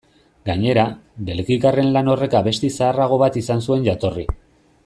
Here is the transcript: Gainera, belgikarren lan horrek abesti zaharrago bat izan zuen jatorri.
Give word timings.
Gainera, 0.49 0.85
belgikarren 1.27 1.91
lan 1.97 2.11
horrek 2.15 2.35
abesti 2.41 2.75
zaharrago 2.81 3.23
bat 3.27 3.41
izan 3.43 3.63
zuen 3.67 3.89
jatorri. 3.91 4.27